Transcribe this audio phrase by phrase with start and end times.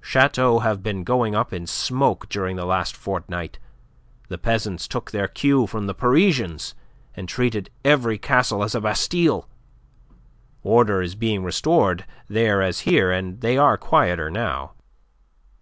[0.00, 3.58] Chateaux have been going up in smoke during the last fortnight.
[4.28, 6.74] The peasants took their cue from the Parisians,
[7.14, 9.46] and treated every castle as a Bastille.
[10.62, 14.72] Order is being restored, there as here, and they are quieter now."